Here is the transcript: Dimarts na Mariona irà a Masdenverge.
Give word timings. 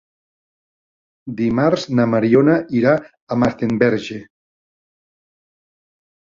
Dimarts 1.41 1.83
na 1.99 2.05
Mariona 2.13 2.55
irà 2.79 2.95
a 2.97 3.37
Masdenverge. 3.43 4.19